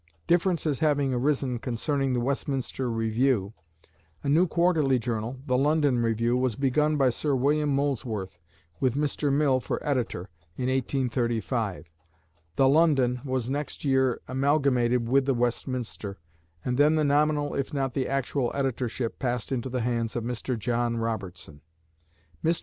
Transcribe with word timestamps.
Differences 0.25 0.79
having 0.79 1.13
arisen 1.13 1.59
concerning 1.59 2.13
"The 2.13 2.19
Westminster 2.19 2.89
Review," 2.89 3.53
a 4.23 4.29
new 4.29 4.47
quarterly 4.47 4.97
journal 4.97 5.37
"The 5.45 5.59
London 5.59 5.99
Review" 6.01 6.35
was 6.35 6.55
begun 6.55 6.97
by 6.97 7.09
Sir 7.11 7.35
William 7.35 7.69
Molesworth, 7.69 8.39
with 8.79 8.95
Mr. 8.95 9.31
Mill 9.31 9.59
for 9.59 9.77
editor, 9.87 10.31
in 10.57 10.69
1835. 10.69 11.91
"The 12.55 12.67
London" 12.67 13.21
was 13.23 13.47
next 13.47 13.85
year 13.85 14.19
amalgamated 14.27 15.07
with 15.07 15.27
"The 15.27 15.35
Westminster," 15.35 16.17
and 16.65 16.79
then 16.79 16.95
the 16.95 17.03
nominal 17.03 17.53
if 17.53 17.71
not 17.71 17.93
the 17.93 18.07
actual 18.07 18.51
editorship 18.55 19.19
passed 19.19 19.51
into 19.51 19.69
the 19.69 19.81
hands 19.81 20.15
of 20.15 20.23
Mr. 20.23 20.57
John 20.57 20.97
Robertson. 20.97 21.61
Mr. 22.43 22.59